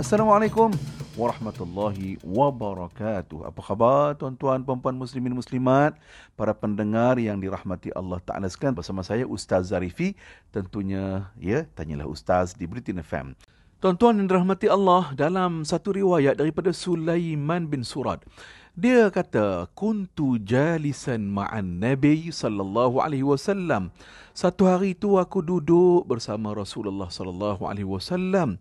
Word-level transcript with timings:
Assalamualaikum 0.00 0.72
warahmatullahi 1.12 2.16
wabarakatuh. 2.24 3.44
Apa 3.44 3.60
khabar 3.60 4.16
tuan-tuan, 4.16 4.64
puan-puan 4.64 4.96
muslimin 4.96 5.36
muslimat, 5.36 5.92
para 6.40 6.56
pendengar 6.56 7.20
yang 7.20 7.36
dirahmati 7.36 7.92
Allah 7.92 8.16
Taala 8.24 8.48
sekalian 8.48 8.80
bersama 8.80 9.04
saya 9.04 9.28
Ustaz 9.28 9.68
Zarifi. 9.68 10.16
Tentunya 10.56 11.28
ya, 11.36 11.68
tanyalah 11.76 12.08
Ustaz 12.08 12.56
di 12.56 12.64
Britain 12.64 13.04
FM. 13.04 13.36
Tuan-tuan 13.76 14.16
yang 14.16 14.24
dirahmati 14.24 14.72
Allah, 14.72 15.12
dalam 15.12 15.68
satu 15.68 15.92
riwayat 15.92 16.40
daripada 16.40 16.72
Sulaiman 16.72 17.68
bin 17.68 17.84
Surad, 17.84 18.24
dia 18.72 19.12
kata, 19.12 19.68
"Kuntu 19.76 20.40
jalisan 20.40 21.28
ma'an 21.28 21.76
Nabi 21.76 22.32
sallallahu 22.32 23.04
alaihi 23.04 23.28
wasallam." 23.28 23.92
Satu 24.32 24.64
hari 24.64 24.96
itu 24.96 25.20
aku 25.20 25.44
duduk 25.44 26.08
bersama 26.08 26.56
Rasulullah 26.56 27.12
sallallahu 27.12 27.68
alaihi 27.68 27.84
wasallam 27.84 28.56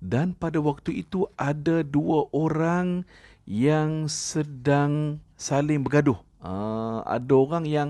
dan 0.00 0.32
pada 0.32 0.56
waktu 0.58 1.04
itu 1.04 1.28
ada 1.36 1.84
dua 1.84 2.26
orang 2.32 3.04
yang 3.44 4.08
sedang 4.08 5.20
saling 5.36 5.84
bergaduh. 5.84 6.16
Uh, 6.40 7.04
ada 7.04 7.32
orang 7.36 7.68
yang 7.68 7.88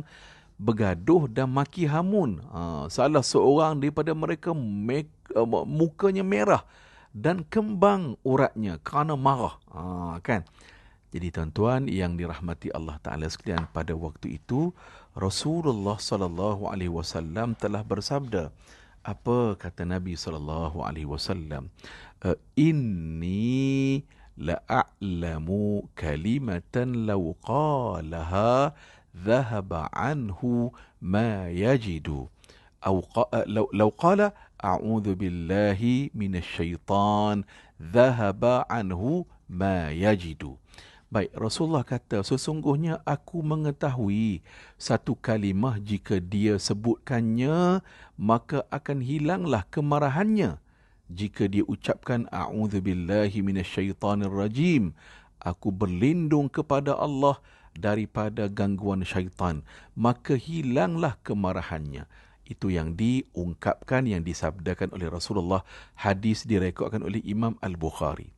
bergaduh 0.58 1.30
dan 1.30 1.54
maki 1.54 1.86
hamun. 1.86 2.42
Uh, 2.50 2.90
salah 2.90 3.22
seorang 3.22 3.78
daripada 3.78 4.10
mereka 4.10 4.50
me- 4.50 5.06
uh, 5.38 5.46
mukanya 5.62 6.26
merah 6.26 6.66
dan 7.14 7.46
kembang 7.46 8.18
uratnya 8.26 8.82
kerana 8.82 9.14
marah. 9.14 9.56
Uh, 9.70 10.18
kan? 10.20 10.42
Jadi 11.10 11.34
tuan-tuan 11.34 11.90
yang 11.90 12.14
dirahmati 12.14 12.70
Allah 12.70 12.98
Taala 13.02 13.26
sekalian 13.26 13.66
pada 13.74 13.98
waktu 13.98 14.38
itu 14.38 14.70
Rasulullah 15.18 15.98
sallallahu 15.98 16.70
alaihi 16.70 16.90
wasallam 16.90 17.58
telah 17.58 17.82
bersabda 17.82 18.54
apa 19.04 19.56
kata 19.56 19.84
Nabi 19.84 20.16
sallallahu 20.16 20.84
alaihi 20.84 21.08
wasallam 21.08 21.68
uh, 22.24 22.36
inni 22.56 24.04
la'alamu 24.38 25.88
kalimatan 25.96 27.08
law 27.08 27.32
qalaha 27.44 28.72
dhahaba 29.14 29.88
anhu 29.92 30.72
ma 31.00 31.48
yajidu 31.48 32.28
أو 32.80 33.04
لو 33.46 33.68
لو 33.76 33.88
قال 33.92 34.32
أعوذ 34.64 35.14
بالله 35.14 36.08
من 36.14 36.36
الشيطان 36.36 37.44
ذهب 37.82 38.64
عنه 38.70 39.24
ما 39.48 39.90
يجد 39.92 40.56
Baik, 41.10 41.34
Rasulullah 41.34 41.82
kata, 41.82 42.22
sesungguhnya 42.22 43.02
aku 43.02 43.42
mengetahui 43.42 44.46
satu 44.78 45.18
kalimah 45.18 45.82
jika 45.82 46.22
dia 46.22 46.54
sebutkannya, 46.54 47.82
maka 48.14 48.62
akan 48.70 49.02
hilanglah 49.02 49.66
kemarahannya. 49.74 50.62
Jika 51.10 51.50
dia 51.50 51.66
ucapkan, 51.66 52.30
A'udzubillahi 52.30 53.42
minasyaitanirrajim, 53.42 54.94
aku 55.42 55.74
berlindung 55.74 56.46
kepada 56.46 56.94
Allah 56.94 57.42
daripada 57.74 58.46
gangguan 58.46 59.02
syaitan, 59.02 59.66
maka 59.98 60.38
hilanglah 60.38 61.18
kemarahannya. 61.26 62.06
Itu 62.46 62.70
yang 62.70 62.94
diungkapkan, 62.94 64.06
yang 64.06 64.22
disabdakan 64.22 64.94
oleh 64.94 65.10
Rasulullah. 65.10 65.66
Hadis 65.98 66.46
direkodkan 66.46 67.02
oleh 67.02 67.18
Imam 67.26 67.58
Al-Bukhari. 67.58 68.30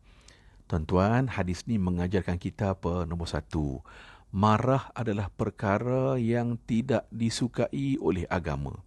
Tuan-tuan, 0.73 1.28
hadis 1.28 1.69
ni 1.69 1.77
mengajarkan 1.77 2.41
kita 2.41 2.73
apa? 2.73 3.05
Nombor 3.05 3.28
satu, 3.28 3.84
marah 4.33 4.89
adalah 4.97 5.29
perkara 5.29 6.17
yang 6.17 6.56
tidak 6.64 7.05
disukai 7.12 8.01
oleh 8.01 8.25
agama. 8.33 8.81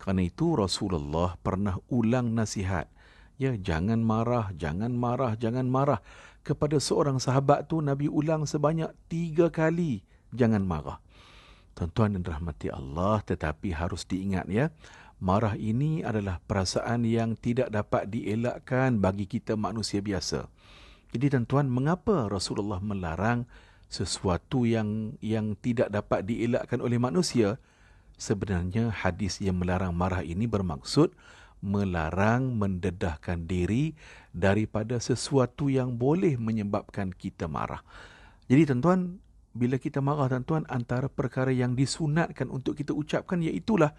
Kerana 0.00 0.24
itu 0.24 0.56
Rasulullah 0.56 1.36
pernah 1.44 1.76
ulang 1.92 2.32
nasihat. 2.32 2.88
Ya, 3.36 3.52
jangan 3.60 4.00
marah, 4.00 4.56
jangan 4.56 4.96
marah, 4.96 5.36
jangan 5.36 5.68
marah. 5.68 6.00
Kepada 6.40 6.80
seorang 6.80 7.20
sahabat 7.20 7.68
tu 7.68 7.84
Nabi 7.84 8.08
ulang 8.08 8.48
sebanyak 8.48 8.88
tiga 9.12 9.52
kali. 9.52 10.00
Jangan 10.32 10.64
marah. 10.64 10.96
Tuan-tuan 11.76 12.16
dan 12.16 12.24
rahmati 12.24 12.72
Allah 12.72 13.20
tetapi 13.20 13.76
harus 13.76 14.08
diingat 14.08 14.48
ya. 14.48 14.72
Marah 15.20 15.60
ini 15.60 16.00
adalah 16.00 16.40
perasaan 16.40 17.04
yang 17.04 17.36
tidak 17.36 17.68
dapat 17.68 18.08
dielakkan 18.08 18.96
bagi 18.96 19.28
kita 19.28 19.60
manusia 19.60 20.00
biasa. 20.00 20.48
Jadi 21.12 21.28
tuan-tuan, 21.28 21.68
mengapa 21.68 22.26
Rasulullah 22.32 22.80
melarang 22.80 23.44
sesuatu 23.92 24.64
yang 24.64 25.20
yang 25.20 25.52
tidak 25.60 25.92
dapat 25.92 26.24
dielakkan 26.24 26.80
oleh 26.80 26.96
manusia? 26.96 27.60
Sebenarnya 28.16 28.88
hadis 28.88 29.40
yang 29.44 29.60
melarang 29.60 29.92
marah 29.92 30.24
ini 30.24 30.48
bermaksud 30.48 31.12
melarang 31.62 32.58
mendedahkan 32.58 33.46
diri 33.46 33.94
daripada 34.34 34.98
sesuatu 34.98 35.70
yang 35.70 35.94
boleh 35.94 36.34
menyebabkan 36.34 37.14
kita 37.14 37.46
marah. 37.46 37.86
Jadi 38.50 38.66
tuan-tuan, 38.66 39.22
bila 39.54 39.78
kita 39.78 40.02
marah 40.02 40.26
tuan-tuan 40.26 40.66
antara 40.66 41.06
perkara 41.06 41.54
yang 41.54 41.78
disunatkan 41.78 42.50
untuk 42.50 42.74
kita 42.74 42.90
ucapkan 42.90 43.38
iaitulah 43.38 43.94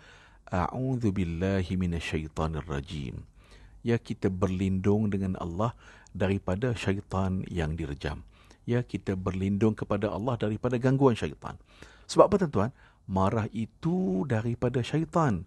a'udzubillahi 0.52 1.80
minasyaitonirrajim. 1.80 3.33
Ya 3.84 4.00
kita 4.00 4.32
berlindung 4.32 5.12
dengan 5.12 5.36
Allah 5.38 5.76
daripada 6.16 6.72
syaitan 6.78 7.44
yang 7.52 7.76
direjam. 7.76 8.24
Ya, 8.64 8.80
kita 8.80 9.20
berlindung 9.20 9.76
kepada 9.76 10.08
Allah 10.08 10.40
daripada 10.40 10.80
gangguan 10.80 11.20
syaitan. 11.20 11.60
Sebab 12.08 12.32
apa 12.32 12.36
tuan-tuan? 12.48 12.72
Marah 13.04 13.52
itu 13.52 14.24
daripada 14.24 14.80
syaitan. 14.80 15.44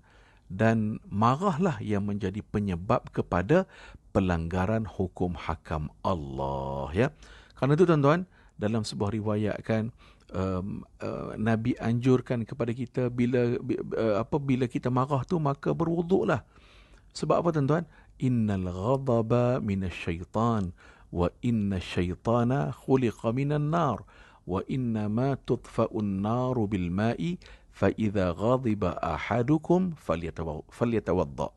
Dan 0.52 1.00
marahlah 1.08 1.80
yang 1.80 2.04
menjadi 2.04 2.44
penyebab 2.44 3.08
kepada 3.10 3.64
pelanggaran 4.12 4.84
hukum 4.84 5.32
hakam 5.32 5.88
Allah. 6.04 6.92
Ya, 6.92 7.08
Karena 7.56 7.72
itu 7.72 7.88
tuan-tuan, 7.88 8.28
dalam 8.60 8.84
sebuah 8.84 9.16
riwayat 9.16 9.64
kan, 9.64 9.88
um, 10.32 10.84
uh, 11.00 11.32
Nabi 11.40 11.76
anjurkan 11.80 12.44
kepada 12.44 12.72
kita 12.72 13.08
bila 13.08 13.56
uh, 13.96 14.14
apa 14.20 14.36
bila 14.40 14.68
kita 14.68 14.92
marah 14.92 15.24
tu 15.24 15.40
maka 15.40 15.72
berwuduklah. 15.72 16.44
Sebab 17.16 17.40
apa 17.40 17.48
tuan-tuan? 17.48 17.88
Inna 21.44 21.78
syaitana 21.80 22.72
khuliqa 22.72 23.32
minan 23.32 23.70
nar 23.70 24.04
wa 24.46 24.62
inna 24.70 25.10
ma 25.10 25.34
tudfa'u 25.34 26.00
an-naru 26.00 26.70
bil 26.70 26.88
ma'i 26.88 27.36
fa 27.74 27.92
idza 27.92 28.32
ghadiba 28.32 28.96
ahadukum 29.02 29.98
falyatawadda. 30.00 31.48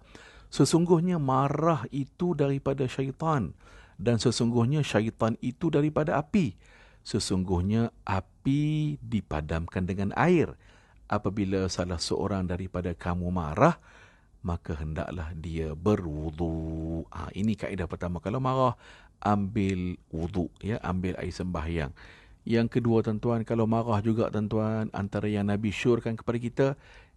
Sesungguhnya 0.50 1.22
marah 1.22 1.86
itu 1.94 2.34
daripada 2.34 2.90
syaitan 2.90 3.54
dan 4.02 4.18
sesungguhnya 4.18 4.82
syaitan 4.82 5.38
itu 5.40 5.70
daripada 5.70 6.18
api. 6.18 6.58
Sesungguhnya 7.06 7.94
api 8.04 8.98
dipadamkan 9.00 9.86
dengan 9.86 10.12
air. 10.18 10.58
Apabila 11.10 11.66
salah 11.70 11.98
seorang 11.98 12.46
daripada 12.46 12.94
kamu 12.94 13.34
marah, 13.34 13.82
maka 14.40 14.76
hendaklah 14.80 15.36
dia 15.36 15.76
berwudu. 15.76 17.04
Ha, 17.12 17.32
ini 17.36 17.60
kaedah 17.60 17.88
pertama. 17.92 18.24
Kalau 18.24 18.40
marah, 18.40 18.80
ambil 19.20 20.00
wudu. 20.12 20.48
Ya, 20.64 20.80
ambil 20.80 21.20
air 21.20 21.34
sembahyang. 21.34 21.92
Yang 22.48 22.80
kedua, 22.80 23.04
tuan-tuan, 23.04 23.44
kalau 23.44 23.68
marah 23.68 24.00
juga, 24.00 24.32
tuan-tuan, 24.32 24.88
antara 24.96 25.28
yang 25.28 25.52
Nabi 25.52 25.76
syurkan 25.76 26.16
kepada 26.16 26.38
kita, 26.40 26.68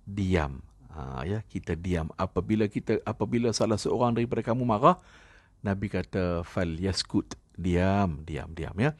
diam. 0.03 0.61
Ha, 0.93 1.23
ya, 1.25 1.39
kita 1.47 1.79
diam. 1.79 2.11
Apabila 2.19 2.67
kita, 2.67 2.99
apabila 3.07 3.55
salah 3.55 3.79
seorang 3.79 4.19
daripada 4.19 4.43
kamu 4.43 4.67
marah, 4.67 4.99
Nabi 5.63 5.87
kata, 5.87 6.43
fal 6.43 6.75
yaskut. 6.75 7.39
Diam, 7.55 8.27
diam, 8.27 8.51
diam. 8.51 8.75
ya. 8.75 8.99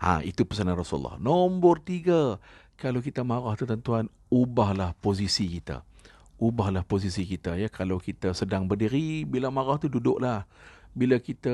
ha, 0.00 0.22
itu 0.30 0.48
pesanan 0.48 0.72
Rasulullah. 0.72 1.20
Nombor 1.20 1.84
tiga, 1.84 2.40
kalau 2.80 3.04
kita 3.04 3.20
marah 3.20 3.52
tu, 3.60 3.68
tuan-tuan, 3.68 4.08
ubahlah 4.32 4.96
posisi 5.04 5.44
kita 5.60 5.84
ubahlah 6.36 6.84
posisi 6.84 7.24
kita 7.24 7.56
ya. 7.56 7.68
Kalau 7.72 8.00
kita 8.00 8.32
sedang 8.36 8.68
berdiri 8.68 9.24
bila 9.24 9.48
marah 9.48 9.80
tu 9.80 9.88
duduklah. 9.88 10.44
Bila 10.96 11.20
kita 11.20 11.52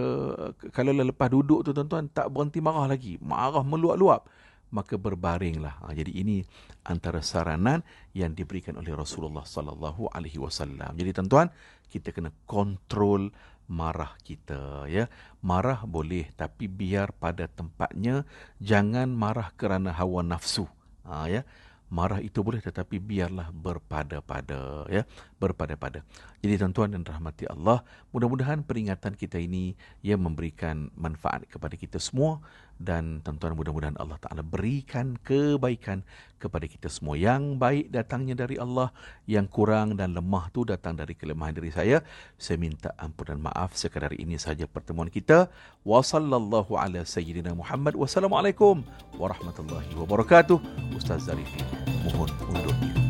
kalau 0.70 0.94
lepas 0.94 1.26
duduk 1.30 1.66
tu 1.66 1.70
tuan-tuan 1.74 2.06
tak 2.10 2.30
berhenti 2.30 2.62
marah 2.62 2.86
lagi. 2.86 3.18
Marah 3.22 3.62
meluap-luap. 3.66 4.26
Maka 4.72 4.96
berbaringlah. 4.96 5.84
Ha, 5.84 5.92
jadi 5.92 6.08
ini 6.24 6.40
antara 6.88 7.20
saranan 7.20 7.84
yang 8.16 8.32
diberikan 8.32 8.80
oleh 8.80 8.96
Rasulullah 8.96 9.44
sallallahu 9.44 10.08
alaihi 10.08 10.40
wasallam. 10.40 10.96
Jadi 10.96 11.10
tuan-tuan 11.12 11.52
kita 11.92 12.08
kena 12.08 12.32
kontrol 12.48 13.28
marah 13.68 14.16
kita 14.24 14.88
ya. 14.88 15.12
Marah 15.44 15.84
boleh 15.84 16.32
tapi 16.32 16.72
biar 16.72 17.12
pada 17.12 17.52
tempatnya. 17.52 18.24
Jangan 18.64 19.12
marah 19.12 19.52
kerana 19.60 19.92
hawa 19.92 20.24
nafsu. 20.24 20.64
Ha, 21.04 21.28
ya 21.28 21.42
marah 21.92 22.24
itu 22.24 22.40
boleh 22.40 22.64
tetapi 22.64 22.96
biarlah 22.96 23.52
berpada-pada 23.52 24.88
ya 24.88 25.04
berpada-pada. 25.36 26.00
Jadi 26.40 26.56
tuan-tuan 26.56 26.96
dan 26.96 27.04
rahmati 27.04 27.44
Allah 27.52 27.84
mudah-mudahan 28.16 28.64
peringatan 28.64 29.12
kita 29.12 29.36
ini 29.36 29.76
ia 30.00 30.16
memberikan 30.16 30.88
manfaat 30.96 31.44
kepada 31.52 31.76
kita 31.76 32.00
semua 32.00 32.40
dan 32.82 33.22
tuan-tuan 33.22 33.54
mudah-mudahan 33.54 33.96
Allah 34.02 34.18
Taala 34.18 34.42
berikan 34.42 35.14
kebaikan 35.22 36.02
kepada 36.42 36.66
kita 36.66 36.90
semua. 36.90 37.14
Yang 37.14 37.54
baik 37.62 37.86
datangnya 37.94 38.34
dari 38.34 38.58
Allah, 38.58 38.90
yang 39.30 39.46
kurang 39.46 39.94
dan 39.94 40.12
lemah 40.12 40.50
tu 40.50 40.66
datang 40.66 40.98
dari 40.98 41.14
kelemahan 41.14 41.54
diri 41.54 41.70
saya. 41.70 42.02
Saya 42.34 42.58
minta 42.58 42.90
ampun 42.98 43.30
dan 43.30 43.38
maaf 43.38 43.78
sekadar 43.78 44.10
ini 44.18 44.34
sahaja 44.34 44.66
pertemuan 44.66 45.06
kita. 45.06 45.46
Wa 45.86 46.02
sallallahu 46.02 46.74
ala 46.74 47.06
sayyidina 47.06 47.54
Muhammad. 47.54 47.94
Wassalamualaikum 47.94 48.82
warahmatullahi 49.14 49.94
wabarakatuh. 49.94 50.58
Ustaz 50.98 51.30
Zarifi 51.30 51.62
mohon 52.02 52.28
undur 52.50 53.01